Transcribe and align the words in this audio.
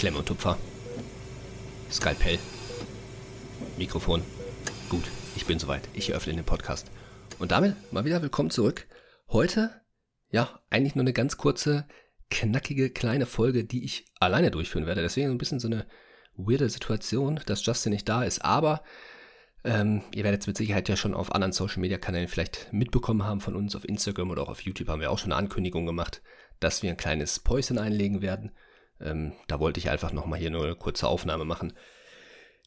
Klemme 0.00 0.16
und 0.16 0.28
Tupfer. 0.28 0.56
Skalpell. 1.90 2.38
Mikrofon. 3.76 4.22
Gut, 4.88 5.04
ich 5.36 5.44
bin 5.44 5.58
soweit. 5.58 5.90
Ich 5.92 6.08
eröffne 6.08 6.32
den 6.32 6.42
Podcast. 6.42 6.90
Und 7.38 7.50
damit 7.52 7.76
mal 7.92 8.06
wieder 8.06 8.22
willkommen 8.22 8.48
zurück. 8.48 8.86
Heute, 9.28 9.82
ja, 10.30 10.58
eigentlich 10.70 10.94
nur 10.94 11.02
eine 11.02 11.12
ganz 11.12 11.36
kurze, 11.36 11.86
knackige, 12.30 12.88
kleine 12.88 13.26
Folge, 13.26 13.64
die 13.64 13.84
ich 13.84 14.06
alleine 14.20 14.50
durchführen 14.50 14.86
werde. 14.86 15.02
Deswegen 15.02 15.26
so 15.26 15.34
ein 15.34 15.38
bisschen 15.38 15.60
so 15.60 15.68
eine 15.68 15.84
weirde 16.34 16.70
Situation, 16.70 17.38
dass 17.44 17.66
Justin 17.66 17.92
nicht 17.92 18.08
da 18.08 18.24
ist. 18.24 18.42
Aber 18.42 18.82
ähm, 19.64 20.00
ihr 20.14 20.24
werdet 20.24 20.40
es 20.40 20.46
mit 20.46 20.56
Sicherheit 20.56 20.88
ja 20.88 20.96
schon 20.96 21.12
auf 21.12 21.34
anderen 21.34 21.52
Social 21.52 21.80
Media 21.80 21.98
Kanälen 21.98 22.28
vielleicht 22.28 22.72
mitbekommen 22.72 23.24
haben 23.24 23.42
von 23.42 23.54
uns. 23.54 23.76
Auf 23.76 23.86
Instagram 23.86 24.30
oder 24.30 24.44
auch 24.44 24.48
auf 24.48 24.62
YouTube 24.62 24.88
haben 24.88 25.02
wir 25.02 25.10
auch 25.10 25.18
schon 25.18 25.32
eine 25.32 25.38
Ankündigung 25.38 25.84
gemacht, 25.84 26.22
dass 26.58 26.82
wir 26.82 26.88
ein 26.88 26.96
kleines 26.96 27.38
Päuschen 27.38 27.76
einlegen 27.76 28.22
werden. 28.22 28.52
Ähm, 29.00 29.32
da 29.48 29.60
wollte 29.60 29.80
ich 29.80 29.90
einfach 29.90 30.12
nochmal 30.12 30.38
hier 30.38 30.50
nur 30.50 30.64
eine 30.64 30.76
kurze 30.76 31.08
Aufnahme 31.08 31.44
machen. 31.44 31.72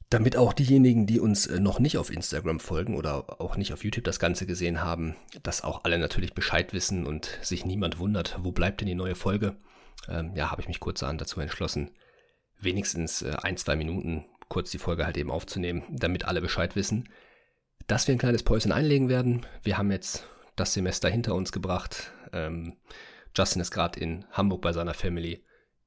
Damit 0.10 0.38
auch 0.38 0.54
diejenigen, 0.54 1.08
die 1.08 1.20
uns 1.20 1.48
äh, 1.48 1.60
noch 1.60 1.80
nicht 1.80 1.98
auf 1.98 2.12
Instagram 2.12 2.60
folgen 2.60 2.96
oder 2.96 3.42
auch 3.42 3.58
nicht 3.58 3.74
auf 3.74 3.84
YouTube 3.84 4.04
das 4.04 4.20
Ganze 4.20 4.46
gesehen 4.46 4.82
haben, 4.82 5.16
dass 5.42 5.64
auch 5.64 5.84
alle 5.84 5.98
natürlich 5.98 6.34
Bescheid 6.34 6.74
wissen 6.74 7.06
und 7.06 7.40
sich 7.42 7.66
niemand 7.66 8.00
wundert, 8.00 8.38
wo 8.42 8.52
bleibt 8.52 8.82
denn 8.82 8.88
die 8.88 8.96
neue 8.96 9.16
Folge? 9.16 9.56
Ähm, 10.08 10.34
ja, 10.36 10.52
habe 10.52 10.62
ich 10.62 10.68
mich 10.68 10.80
kurzerhand 10.80 11.22
dazu 11.22 11.40
entschlossen, 11.40 11.92
wenigstens 12.60 13.22
äh, 13.22 13.36
ein, 13.42 13.58
zwei 13.58 13.76
Minuten 13.76 14.26
kurz 14.50 14.72
die 14.72 14.78
Folge 14.78 15.06
halt 15.06 15.18
eben 15.18 15.32
aufzunehmen, 15.32 15.84
damit 15.90 16.26
alle 16.26 16.42
Bescheid 16.42 16.76
wissen, 16.76 17.10
dass 17.88 18.08
wir 18.08 18.14
ein 18.14 18.20
kleines 18.20 18.44
Päuschen 18.44 18.72
einlegen 18.72 19.10
werden. 19.10 19.46
Wir 19.64 19.78
haben 19.78 19.92
jetzt 19.92 20.28
das 20.56 20.74
Semester 20.74 21.10
hinter 21.10 21.34
uns 21.34 21.52
gebracht. 21.52 22.12
Ähm, 22.32 22.78
Justin 23.36 23.62
ist 23.62 23.72
gerade 23.72 24.00
in 24.00 24.26
Hamburg 24.32 24.62
bei 24.62 24.74
seiner 24.74 24.94
Family. 24.94 25.44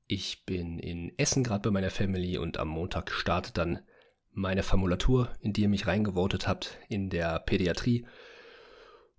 Ich 0.06 0.44
bin 0.44 0.78
in 0.78 1.12
Essen 1.18 1.42
gerade 1.42 1.62
bei 1.62 1.70
meiner 1.72 1.90
Family 1.90 2.38
und 2.38 2.58
am 2.58 2.68
Montag 2.68 3.10
startet 3.10 3.58
dann 3.58 3.80
meine 4.30 4.62
Formulatur, 4.62 5.32
in 5.40 5.52
die 5.52 5.62
ihr 5.62 5.68
mich 5.68 5.86
reingevotet 5.86 6.46
habt, 6.46 6.78
in 6.88 7.10
der 7.10 7.40
Pädiatrie. 7.40 8.06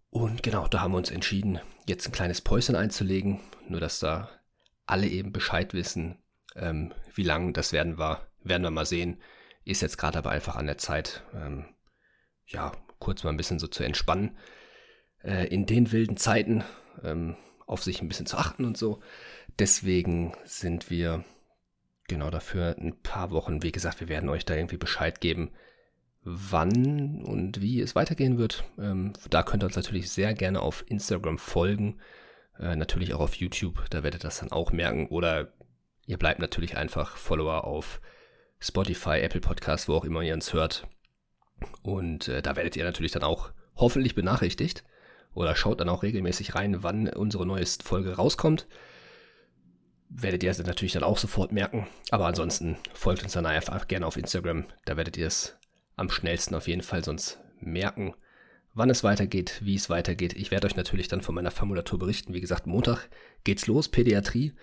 Und 0.10 0.44
genau, 0.44 0.68
da 0.68 0.82
haben 0.82 0.94
wir 0.94 0.98
uns 0.98 1.12
entschieden, 1.12 1.60
jetzt 1.88 2.08
ein 2.08 2.14
kleines 2.14 2.40
Päuschen 2.40 2.76
einzulegen, 2.76 3.40
nur 3.68 3.82
dass 3.82 4.00
da 4.00 4.30
alle 4.86 5.08
eben 5.08 5.34
Bescheid 5.34 5.74
wissen, 5.74 6.24
ähm, 6.56 6.94
wie 7.14 7.24
lang 7.24 7.52
das 7.52 7.74
werden 7.74 8.00
wir, 8.00 8.28
werden 8.44 8.64
wir 8.64 8.72
mal 8.72 8.86
sehen. 8.86 9.22
Ist 9.66 9.82
jetzt 9.82 9.98
gerade 9.98 10.20
aber 10.20 10.30
einfach 10.30 10.56
an 10.56 10.68
der 10.68 10.78
Zeit, 10.78 11.24
ähm, 11.34 11.66
ja, 12.46 12.72
kurz 13.00 13.24
mal 13.24 13.32
ein 13.32 13.38
bisschen 13.38 13.60
so 13.60 13.68
zu 13.68 13.84
entspannen. 13.84 14.38
Äh, 15.22 15.48
in 15.48 15.66
den 15.66 15.92
wilden 15.92 16.16
Zeiten 16.16 16.64
ähm, 17.04 17.36
auf 17.68 17.84
sich 17.84 18.02
ein 18.02 18.08
bisschen 18.08 18.26
zu 18.26 18.38
achten 18.38 18.66
und 18.66 18.78
so. 18.78 19.02
Deswegen 19.60 20.34
sind 20.46 20.90
wir 20.90 21.24
genau 22.08 22.32
dafür 22.32 22.76
ein 22.80 23.00
paar 23.02 23.32
Wochen. 23.32 23.62
Wie 23.62 23.72
gesagt, 23.72 24.00
wir 24.00 24.08
werden 24.08 24.30
euch 24.30 24.46
da 24.46 24.56
irgendwie 24.56 24.78
Bescheid 24.78 25.22
geben, 25.22 25.52
wann 26.24 27.24
und 27.24 27.62
wie 27.62 27.82
es 27.82 27.96
weitergehen 27.96 28.38
wird. 28.38 28.64
Ähm, 28.80 29.14
da 29.30 29.44
könnt 29.44 29.64
ihr 29.64 29.68
uns 29.68 29.76
natürlich 29.76 30.10
sehr 30.10 30.34
gerne 30.34 30.62
auf 30.62 30.84
Instagram 30.88 31.38
folgen. 31.38 32.00
Äh, 32.58 32.76
natürlich 32.76 33.14
auch 33.14 33.20
auf 33.20 33.36
YouTube, 33.36 33.90
da 33.90 34.04
werdet 34.04 34.22
ihr 34.22 34.28
das 34.28 34.40
dann 34.40 34.52
auch 34.52 34.72
merken. 34.72 35.08
Oder 35.08 35.54
ihr 36.06 36.18
bleibt 36.18 36.40
natürlich 36.40 36.78
einfach 36.78 37.18
Follower 37.18 37.66
auf 37.66 38.02
Spotify, 38.60 39.20
Apple 39.20 39.42
Podcast, 39.42 39.88
wo 39.88 39.94
auch 39.96 40.06
immer 40.06 40.22
ihr 40.22 40.34
uns 40.34 40.54
hört. 40.54 40.88
Und 41.82 42.28
äh, 42.30 42.42
da 42.42 42.56
werdet 42.56 42.76
ihr 42.76 42.84
natürlich 42.84 43.12
dann 43.12 43.24
auch 43.24 43.52
hoffentlich 43.76 44.16
benachrichtigt. 44.16 44.84
Oder 45.38 45.56
schaut 45.56 45.80
dann 45.80 45.90
auch 45.90 46.04
regelmäßig 46.04 46.56
rein, 46.56 46.84
wann 46.84 47.08
unsere 47.08 47.46
neueste 47.46 47.86
Folge 47.86 48.16
rauskommt 48.16 48.68
werdet 50.10 50.44
ihr 50.44 50.52
es 50.52 50.64
natürlich 50.64 50.94
dann 50.94 51.04
auch 51.04 51.18
sofort 51.18 51.52
merken. 51.52 51.88
Aber 52.12 52.28
ansonsten 52.28 52.78
folgt 52.94 53.24
uns 53.24 53.34
dann 53.34 53.46
einfach 53.46 53.88
gerne 53.88 54.06
auf 54.06 54.18
Instagram. 54.18 54.66
Da 54.86 54.98
werdet 54.98 55.18
ihr 55.18 55.28
es 55.28 55.58
am 55.96 56.10
schnellsten 56.10 56.56
auf 56.56 56.68
jeden 56.68 56.82
Fall 56.82 57.04
sonst 57.04 57.40
merken, 57.60 58.14
wann 58.74 58.90
es 58.90 59.04
weitergeht, 59.04 59.60
wie 59.64 59.76
es 59.76 59.90
weitergeht. 59.90 60.34
Ich 60.34 60.52
werde 60.52 60.68
euch 60.68 60.76
natürlich 60.76 61.08
dann 61.08 61.22
von 61.22 61.36
meiner 61.36 61.52
Formulatur 61.52 62.00
berichten. 62.00 62.34
Wie 62.34 62.42
gesagt, 62.42 62.68
Montag 62.68 63.10
geht's 63.44 63.68
los, 63.68 63.90
Pädiatrie. 63.90 64.54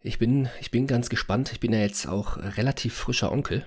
Ich 0.00 0.18
bin, 0.18 0.48
ich 0.60 0.70
bin 0.70 0.86
ganz 0.86 1.08
gespannt. 1.08 1.52
Ich 1.52 1.60
bin 1.60 1.72
ja 1.72 1.80
jetzt 1.80 2.06
auch 2.08 2.38
relativ 2.38 2.94
frischer 2.94 3.30
Onkel. 3.30 3.66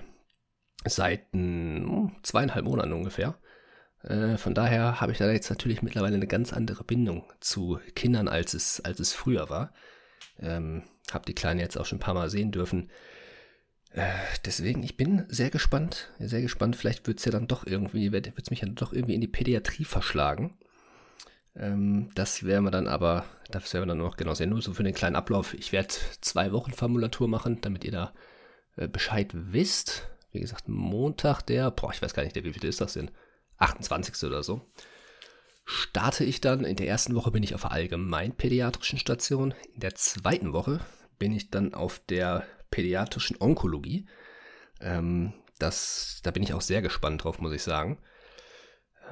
Seit 0.84 1.32
hm, 1.32 2.16
zweieinhalb 2.22 2.64
Monaten 2.64 2.92
ungefähr. 2.92 3.38
Äh, 4.02 4.36
von 4.36 4.54
daher 4.54 5.00
habe 5.00 5.12
ich 5.12 5.18
da 5.18 5.30
jetzt 5.30 5.50
natürlich 5.50 5.82
mittlerweile 5.82 6.16
eine 6.16 6.26
ganz 6.26 6.52
andere 6.52 6.84
Bindung 6.84 7.24
zu 7.40 7.78
Kindern, 7.94 8.28
als 8.28 8.54
es, 8.54 8.80
als 8.80 9.00
es 9.00 9.12
früher 9.12 9.48
war. 9.48 9.72
Ähm, 10.38 10.82
hab 11.10 11.26
die 11.26 11.34
Kleine 11.34 11.62
jetzt 11.62 11.76
auch 11.76 11.86
schon 11.86 11.96
ein 11.96 12.00
paar 12.00 12.14
Mal 12.14 12.30
sehen 12.30 12.52
dürfen. 12.52 12.90
Äh, 13.90 14.08
deswegen, 14.44 14.82
ich 14.82 14.96
bin 14.96 15.26
sehr 15.28 15.50
gespannt, 15.50 16.10
sehr 16.18 16.42
gespannt. 16.42 16.76
Vielleicht 16.76 17.06
wird 17.06 17.18
es 17.18 17.24
ja 17.24 17.32
dann 17.32 17.48
doch 17.48 17.66
irgendwie, 17.66 18.12
wird 18.12 18.32
es 18.36 18.50
mich 18.50 18.62
ja 18.62 18.68
doch 18.68 18.92
irgendwie 18.92 19.14
in 19.14 19.20
die 19.20 19.28
Pädiatrie 19.28 19.84
verschlagen. 19.84 20.56
Ähm, 21.54 22.10
das 22.14 22.44
werden 22.44 22.64
wir 22.64 22.70
dann 22.70 22.88
aber, 22.88 23.24
das 23.50 23.72
werden 23.74 23.84
wir 23.84 23.88
dann 23.88 23.98
noch 23.98 24.16
genau 24.16 24.34
sehen. 24.34 24.50
Nur 24.50 24.62
so 24.62 24.72
für 24.72 24.82
den 24.82 24.94
kleinen 24.94 25.16
Ablauf. 25.16 25.54
Ich 25.54 25.72
werde 25.72 25.94
zwei 26.20 26.52
Wochen 26.52 26.72
Formulatur 26.72 27.28
machen, 27.28 27.60
damit 27.60 27.84
ihr 27.84 27.92
da 27.92 28.12
äh, 28.76 28.88
Bescheid 28.88 29.30
wisst. 29.32 30.08
Wie 30.32 30.40
gesagt, 30.40 30.68
Montag 30.68 31.42
der, 31.42 31.70
boah, 31.70 31.92
ich 31.92 32.00
weiß 32.00 32.14
gar 32.14 32.22
nicht, 32.22 32.34
der 32.34 32.44
wie 32.44 32.52
viel 32.54 32.64
ist 32.64 32.80
das 32.80 32.94
denn? 32.94 33.10
28. 33.62 34.24
oder 34.24 34.42
so 34.42 34.70
starte 35.64 36.24
ich 36.24 36.40
dann. 36.40 36.64
In 36.64 36.76
der 36.76 36.88
ersten 36.88 37.14
Woche 37.14 37.30
bin 37.30 37.42
ich 37.42 37.54
auf 37.54 37.62
der 37.62 37.72
allgemeinpädiatrischen 37.72 38.98
Station. 38.98 39.54
In 39.74 39.80
der 39.80 39.94
zweiten 39.94 40.52
Woche 40.52 40.80
bin 41.18 41.32
ich 41.32 41.50
dann 41.50 41.74
auf 41.74 42.00
der 42.08 42.46
pädiatrischen 42.70 43.36
Onkologie. 43.40 44.06
Ähm, 44.80 45.34
das, 45.58 46.20
da 46.22 46.30
bin 46.30 46.42
ich 46.42 46.54
auch 46.54 46.60
sehr 46.60 46.82
gespannt 46.82 47.24
drauf, 47.24 47.40
muss 47.40 47.52
ich 47.52 47.62
sagen. 47.62 47.98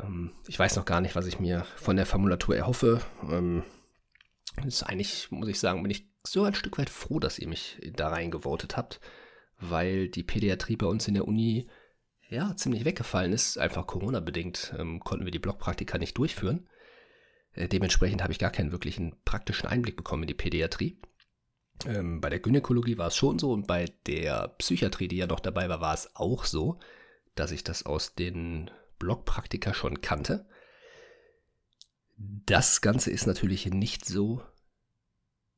Ähm, 0.03 0.33
ich 0.49 0.59
weiß 0.59 0.77
noch 0.77 0.85
gar 0.85 1.01
nicht, 1.01 1.15
was 1.15 1.27
ich 1.27 1.39
mir 1.39 1.65
von 1.77 1.97
der 1.97 2.07
Formulatur 2.07 2.57
erhoffe. 2.57 3.01
Ähm, 3.29 3.63
ist 4.67 4.83
eigentlich, 4.83 5.31
muss 5.31 5.49
ich 5.49 5.61
sagen, 5.61 5.83
bin 5.83 5.91
ich 5.91 6.11
so 6.27 6.45
ein 6.45 6.55
Stück 6.55 6.79
weit 6.79 6.91
froh, 6.91 7.21
dass 7.21 7.39
ihr 7.39 7.49
mich 7.49 7.79
da 7.95 8.09
reingevotet 8.09 8.77
habt, 8.77 9.01
weil 9.59 10.09
die 10.09 10.25
Pädiatrie 10.25 10.77
bei 10.77 10.87
uns 10.87 11.07
in 11.09 11.15
der 11.15 11.27
Uni 11.27 11.69
ja, 12.31 12.57
ziemlich 12.57 12.85
weggefallen 12.85 13.33
ist, 13.33 13.59
einfach 13.59 13.87
Corona-bedingt, 13.87 14.75
ähm, 14.79 15.01
konnten 15.01 15.25
wir 15.25 15.33
die 15.33 15.41
Blockpraktika 15.41 15.99
nicht 15.99 16.17
durchführen. 16.17 16.69
Äh, 17.53 17.69
dementsprechend 17.69 18.23
habe 18.23 18.33
ich 18.33 18.39
gar 18.39 18.53
keinen 18.53 18.71
wirklichen 18.71 19.17
praktischen 19.25 19.69
Einblick 19.69 19.97
bekommen 19.97 20.23
in 20.23 20.29
die 20.29 20.35
Pädiatrie. 20.35 20.97
Ähm, 21.87 22.21
bei 22.21 22.31
der 22.31 22.39
Gynäkologie 22.39 22.99
war 22.99 23.09
es 23.09 23.17
schon 23.17 23.39
so 23.39 23.53
und 23.53 23.67
bei 23.67 23.87
der 24.07 24.49
Psychiatrie, 24.59 25.09
die 25.09 25.17
ja 25.17 25.27
noch 25.27 25.41
dabei 25.41 25.69
war, 25.69 25.81
war 25.81 25.95
es 25.95 26.15
auch 26.15 26.45
so, 26.45 26.79
dass 27.35 27.51
ich 27.51 27.65
das 27.65 27.85
aus 27.85 28.15
den 28.15 28.71
Blockpraktika 28.99 29.75
schon 29.75 30.01
kannte. 30.01 30.47
Das 32.17 32.81
Ganze 32.81 33.11
ist 33.11 33.27
natürlich 33.27 33.67
nicht 33.67 34.05
so 34.05 34.43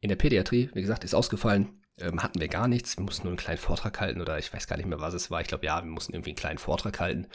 in 0.01 0.09
der 0.09 0.17
Pädiatrie. 0.17 0.71
Wie 0.73 0.81
gesagt, 0.81 1.05
ist 1.05 1.15
ausgefallen 1.15 1.82
ähm, 1.99 2.23
hatten 2.23 2.41
wir 2.41 2.49
gar 2.49 2.69
nichts. 2.69 2.97
Wir 2.97 3.05
mussten 3.05 3.25
nur 3.25 3.33
einen 3.33 3.39
kleinen 3.39 3.59
Vortrag 3.59 4.01
halten 4.01 4.21
oder 4.21 4.39
ich 4.39 4.53
weiß 4.53 4.67
gar 4.67 4.77
nicht 4.77 4.87
mehr, 4.87 5.01
was 5.01 5.15
es 5.15 5.31
war. 5.31 5.41
Ich 5.41 5.49
glaube, 5.49 5.67
ja, 5.67 5.83
wir 5.83 5.91
mussten 5.91 6.13
irgendwie 6.13 6.31
einen 6.31 6.37
kleinen 6.37 6.59
Vortrag 6.59 7.01
halten. 7.01 7.29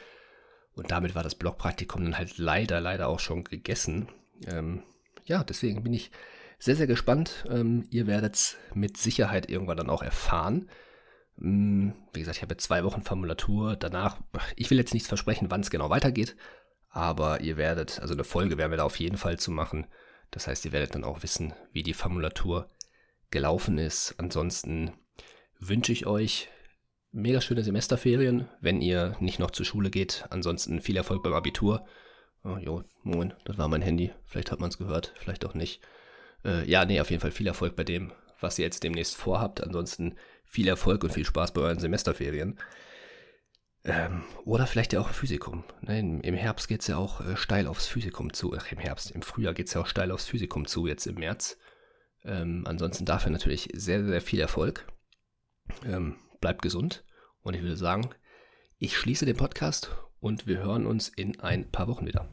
Und 0.74 0.92
damit 0.92 1.16
war 1.16 1.24
das 1.24 1.36
Blockpraktikum 1.36 2.04
dann 2.04 2.18
halt 2.18 2.38
leider, 2.38 2.82
leider 2.82 3.08
auch 3.08 3.20
schon 3.20 3.44
gegessen. 3.44 4.10
Ähm, 4.46 4.84
ja, 5.26 5.44
deswegen 5.44 5.84
bin 5.84 5.94
ich 5.94 6.12
sehr, 6.60 6.76
sehr 6.76 6.88
gespannt. 6.88 7.46
Ähm, 7.50 7.88
ihr 7.90 8.08
werdet 8.08 8.36
es 8.36 8.58
mit 8.74 8.98
Sicherheit 8.98 9.50
irgendwann 9.50 9.78
dann 9.78 9.90
auch 9.90 10.04
erfahren. 10.04 10.70
Ähm, 11.42 11.94
wie 12.14 12.20
gesagt, 12.20 12.38
ich 12.38 12.44
habe 12.44 12.54
jetzt 12.54 12.66
zwei 12.66 12.84
Wochen 12.84 13.02
Formulatur. 13.02 13.76
Danach, 13.76 14.20
ich 14.56 14.70
will 14.70 14.78
jetzt 14.78 14.94
nichts 14.94 15.10
versprechen, 15.10 15.50
wann 15.50 15.62
es 15.62 15.70
genau 15.70 15.90
weitergeht. 15.90 16.36
Aber 16.90 17.42
ihr 17.42 17.58
werdet, 17.58 18.00
also 18.00 18.14
eine 18.14 18.24
Folge 18.24 18.58
werden 18.58 18.72
wir 18.72 18.78
da 18.78 18.84
auf 18.84 19.00
jeden 19.00 19.18
Fall 19.18 19.38
zu 19.38 19.52
machen. 19.52 19.88
Das 20.32 20.48
heißt, 20.48 20.66
ihr 20.66 20.72
werdet 20.72 20.96
dann 20.96 21.04
auch 21.04 21.24
wissen, 21.24 21.54
wie 21.72 21.84
die 21.84 21.94
Formulatur 21.94 22.70
gelaufen 23.32 23.78
ist. 23.78 24.16
Ansonsten 24.18 24.92
wünsche 25.60 25.92
ich 25.92 26.06
euch 26.06 26.50
mega 27.12 27.42
schöne 27.42 27.64
Semesterferien, 27.64 28.48
wenn 28.62 28.82
ihr 28.82 29.16
nicht 29.20 29.40
noch 29.40 29.52
zur 29.52 29.66
Schule 29.66 29.90
geht. 29.90 30.26
Ansonsten 30.30 30.82
viel 30.82 30.98
Erfolg 30.98 31.24
beim 31.24 31.34
Abitur. 31.34 31.86
Oh, 32.44 32.58
jo, 32.58 32.84
moin, 33.04 33.34
das 33.46 33.58
war 33.58 33.68
mein 33.68 33.82
Handy. 33.82 34.12
Vielleicht 34.26 34.52
hat 34.52 34.60
man 34.60 34.70
es 34.70 34.78
gehört, 34.78 35.14
vielleicht 35.18 35.46
auch 35.46 35.54
nicht. 35.54 35.82
Äh, 36.46 36.70
ja, 36.70 36.86
nee, 36.86 37.02
auf 37.02 37.10
jeden 37.10 37.22
Fall 37.22 37.32
viel 37.32 37.48
Erfolg 37.48 37.76
bei 37.76 37.84
dem, 37.84 38.14
was 38.40 38.60
ihr 38.60 38.66
jetzt 38.66 38.84
demnächst 38.84 39.16
vorhabt. 39.16 39.62
Ansonsten 39.62 40.16
viel 40.46 40.68
Erfolg 40.68 41.04
und 41.04 41.12
viel 41.12 41.26
Spaß 41.26 41.54
bei 41.54 41.62
euren 41.62 41.80
Semesterferien. 41.80 42.60
Ähm, 43.84 44.24
oder 44.46 44.68
vielleicht 44.68 44.94
ja 44.94 45.00
auch 45.00 45.10
Physikum. 45.10 45.64
Ne, 45.82 46.00
Im 46.00 46.34
Herbst 46.36 46.68
geht 46.68 46.82
es 46.82 46.88
ja 46.88 46.98
auch 46.98 47.22
äh, 47.22 47.38
steil 47.38 47.68
aufs 47.68 47.88
Physikum 47.88 48.34
zu. 48.34 48.54
Ach, 48.56 48.72
im 48.72 48.80
Herbst, 48.80 49.12
im 49.12 49.22
Frühjahr 49.22 49.54
geht 49.54 49.68
es 49.68 49.74
ja 49.74 49.82
auch 49.82 49.88
steil 49.88 50.12
aufs 50.12 50.26
Physikum 50.26 50.68
zu, 50.68 50.88
jetzt 50.88 51.08
im 51.08 51.16
März. 51.16 51.58
Ähm, 52.28 52.64
ansonsten 52.68 53.06
dafür 53.06 53.32
natürlich 53.32 53.70
sehr, 53.74 54.06
sehr 54.06 54.22
viel 54.22 54.40
Erfolg. 54.40 54.86
Ähm, 55.86 56.18
bleibt 56.42 56.62
gesund 56.62 57.04
und 57.42 57.56
ich 57.56 57.62
würde 57.62 57.78
sagen, 57.78 58.10
ich 58.78 58.98
schließe 58.98 59.26
den 59.26 59.38
Podcast 59.38 59.90
und 60.20 60.46
wir 60.46 60.60
hören 60.60 60.86
uns 60.86 61.10
in 61.10 61.40
ein 61.40 61.72
paar 61.72 61.88
Wochen 61.88 62.06
wieder. 62.06 62.30